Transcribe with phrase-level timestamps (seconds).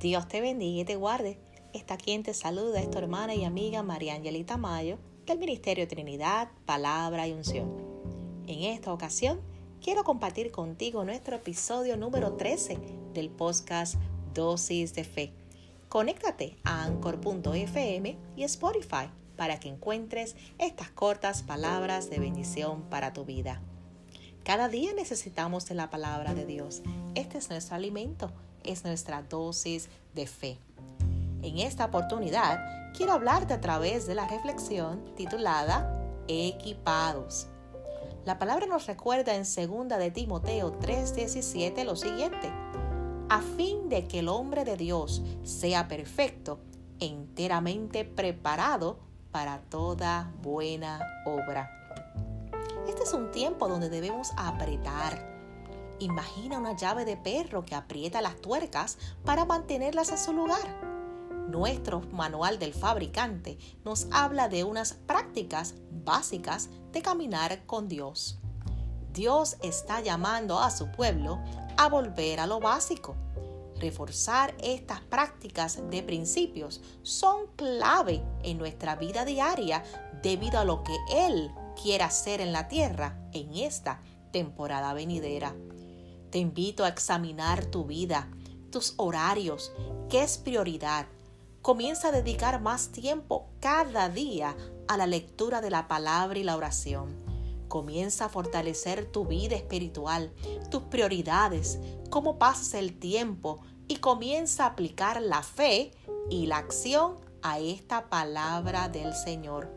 [0.00, 1.38] Dios te bendiga y te guarde.
[1.74, 6.48] Está quien te saluda, es tu hermana y amiga María Angelita Mayo, del Ministerio Trinidad,
[6.64, 7.70] Palabra y Unción.
[8.46, 9.42] En esta ocasión,
[9.82, 12.78] quiero compartir contigo nuestro episodio número 13
[13.12, 13.96] del podcast
[14.32, 15.34] Dosis de Fe.
[15.90, 23.26] Conéctate a anchor.fm y Spotify para que encuentres estas cortas palabras de bendición para tu
[23.26, 23.60] vida.
[24.44, 26.80] Cada día necesitamos de la palabra de Dios.
[27.14, 28.32] Este es nuestro alimento
[28.64, 30.58] es nuestra dosis de fe.
[31.42, 32.60] En esta oportunidad
[32.96, 35.96] quiero hablarte a través de la reflexión titulada
[36.28, 37.46] Equipados.
[38.24, 42.50] La palabra nos recuerda en 2 de Timoteo 3:17 lo siguiente:
[43.28, 46.58] a fin de que el hombre de Dios sea perfecto,
[46.98, 48.98] enteramente preparado
[49.30, 51.70] para toda buena obra.
[52.88, 55.29] Este es un tiempo donde debemos apretar,
[56.00, 60.80] Imagina una llave de perro que aprieta las tuercas para mantenerlas a su lugar.
[61.48, 68.38] Nuestro manual del fabricante nos habla de unas prácticas básicas de caminar con Dios.
[69.12, 71.38] Dios está llamando a su pueblo
[71.76, 73.14] a volver a lo básico.
[73.78, 79.82] Reforzar estas prácticas de principios son clave en nuestra vida diaria
[80.22, 84.00] debido a lo que Él quiere hacer en la tierra en esta
[84.32, 85.54] temporada venidera.
[86.30, 88.30] Te invito a examinar tu vida,
[88.70, 89.72] tus horarios,
[90.08, 91.06] qué es prioridad.
[91.60, 96.56] Comienza a dedicar más tiempo cada día a la lectura de la palabra y la
[96.56, 97.16] oración.
[97.66, 100.32] Comienza a fortalecer tu vida espiritual,
[100.70, 105.90] tus prioridades, cómo pasas el tiempo y comienza a aplicar la fe
[106.30, 109.68] y la acción a esta palabra del Señor.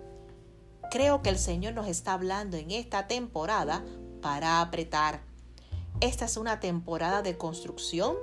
[0.92, 3.84] Creo que el Señor nos está hablando en esta temporada
[4.22, 5.33] para apretar
[6.04, 8.18] esta es una temporada de construcción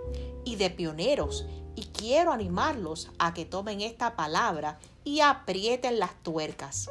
[0.44, 6.90] y de pioneros y quiero animarlos a que tomen esta palabra y aprieten las tuercas.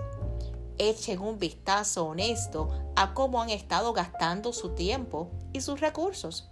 [0.79, 6.49] Echen un vistazo honesto a cómo han estado gastando su tiempo y sus recursos.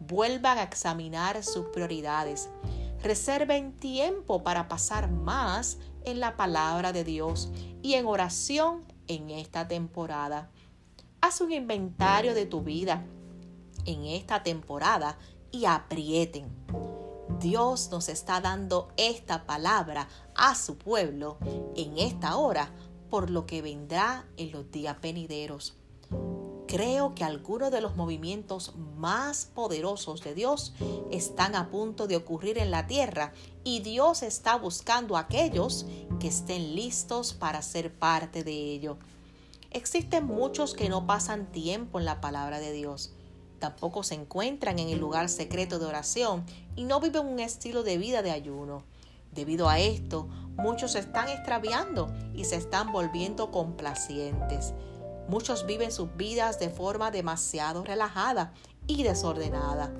[0.00, 2.48] Vuelvan a examinar sus prioridades.
[3.04, 7.50] Reserven tiempo para pasar más en la palabra de Dios
[7.82, 10.50] y en oración en esta temporada.
[11.20, 13.04] Haz un inventario de tu vida
[13.86, 15.18] en esta temporada
[15.50, 16.50] y aprieten.
[17.40, 21.38] Dios nos está dando esta palabra a su pueblo
[21.74, 22.70] en esta hora
[23.10, 25.74] por lo que vendrá en los días venideros.
[26.66, 30.72] Creo que algunos de los movimientos más poderosos de Dios
[31.12, 33.32] están a punto de ocurrir en la tierra
[33.62, 35.86] y Dios está buscando a aquellos
[36.18, 38.96] que estén listos para ser parte de ello.
[39.70, 43.12] Existen muchos que no pasan tiempo en la palabra de Dios
[43.58, 46.44] tampoco se encuentran en el lugar secreto de oración
[46.76, 48.82] y no viven un estilo de vida de ayuno.
[49.32, 54.72] Debido a esto, muchos se están extraviando y se están volviendo complacientes.
[55.28, 58.52] Muchos viven sus vidas de forma demasiado relajada
[58.86, 59.92] y desordenada.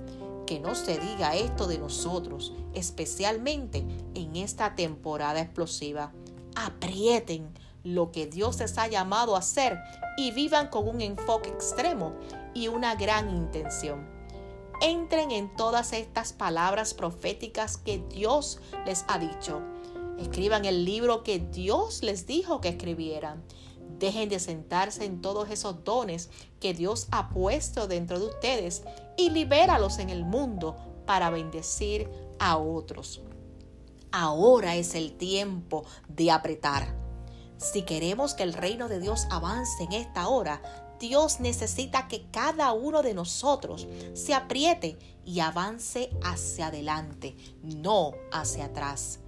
[0.47, 3.85] Que no se diga esto de nosotros, especialmente
[4.15, 6.13] en esta temporada explosiva.
[6.55, 7.53] Aprieten
[7.83, 9.79] lo que Dios les ha llamado a hacer
[10.17, 12.15] y vivan con un enfoque extremo
[12.57, 14.09] y una gran intención.
[14.81, 19.61] Entren en todas estas palabras proféticas que Dios les ha dicho.
[20.19, 23.45] Escriban el libro que Dios les dijo que escribieran.
[23.99, 28.85] Dejen de sentarse en todos esos dones que Dios ha puesto dentro de ustedes
[29.19, 33.21] y libéralos en el mundo para bendecir a otros.
[34.13, 37.06] Ahora es el tiempo de apretar.
[37.59, 40.61] Si queremos que el reino de Dios avance en esta hora,
[40.99, 48.67] Dios necesita que cada uno de nosotros se apriete y avance hacia adelante, no hacia
[48.67, 49.21] atrás.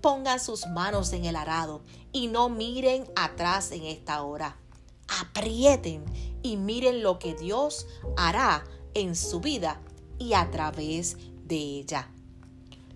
[0.00, 1.82] Pongan sus manos en el arado
[2.12, 4.56] y no miren atrás en esta hora.
[5.20, 6.04] Aprieten
[6.42, 8.64] y miren lo que Dios hará
[8.94, 9.80] en su vida
[10.18, 12.10] y a través de ella.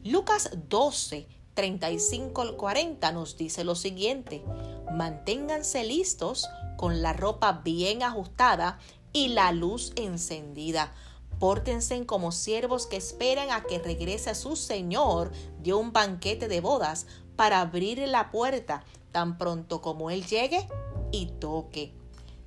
[0.05, 4.45] Lucas 12, 35 al 40 nos dice lo siguiente,
[4.93, 8.79] manténganse listos con la ropa bien ajustada
[9.13, 10.93] y la luz encendida.
[11.39, 17.07] Pórtense como siervos que esperan a que regrese su Señor de un banquete de bodas
[17.37, 20.69] para abrir la puerta tan pronto como Él llegue
[21.13, 21.95] y toque.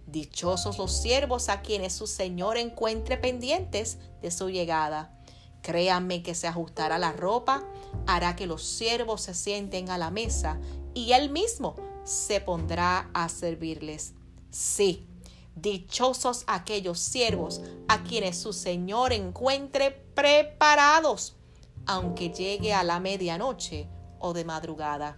[0.06, 5.14] Dichosos los siervos a quienes su Señor encuentre pendientes de su llegada.
[5.62, 7.64] Créanme que se ajustará la ropa,
[8.08, 10.60] hará que los siervos se sienten a la mesa
[10.94, 14.14] y Él mismo se pondrá a servirles.
[14.50, 15.06] Sí,
[15.56, 21.36] dichosos aquellos siervos a quienes su Señor encuentre preparados.
[21.88, 23.88] aunque llegue a la medianoche
[24.20, 25.18] o de madrugada.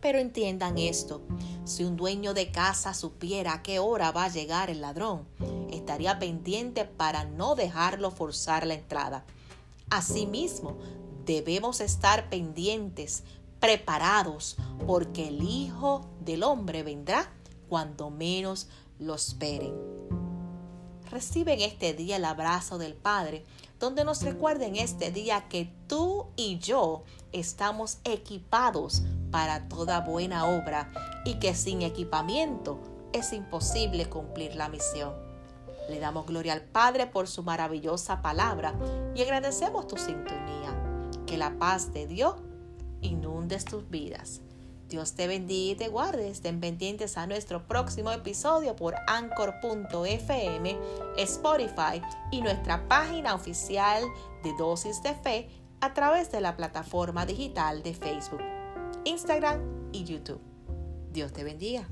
[0.00, 1.22] Pero entiendan esto,
[1.64, 5.26] si un dueño de casa supiera a qué hora va a llegar el ladrón,
[5.70, 9.24] estaría pendiente para no dejarlo forzar la entrada.
[9.90, 10.76] Asimismo,
[11.26, 13.24] debemos estar pendientes,
[13.60, 14.56] preparados,
[14.86, 17.30] porque el Hijo del Hombre vendrá
[17.68, 18.68] cuando menos
[18.98, 19.74] lo esperen.
[21.10, 23.44] Reciben este día el abrazo del Padre,
[23.78, 27.02] donde nos recuerden este día que tú y yo
[27.32, 30.90] estamos equipados para toda buena obra
[31.24, 32.78] y que sin equipamiento
[33.12, 35.14] es imposible cumplir la misión.
[35.88, 38.74] Le damos gloria al Padre por su maravillosa palabra
[39.14, 40.65] y agradecemos tu sintonía.
[41.26, 42.36] Que la paz de Dios
[43.00, 44.42] inunde tus vidas.
[44.88, 46.28] Dios te bendiga y te guarde.
[46.30, 50.78] Estén pendientes a nuestro próximo episodio por anchor.fm,
[51.16, 54.04] Spotify y nuestra página oficial
[54.44, 55.48] de Dosis de Fe
[55.80, 58.42] a través de la plataforma digital de Facebook,
[59.04, 60.40] Instagram y YouTube.
[61.12, 61.88] Dios te bendiga.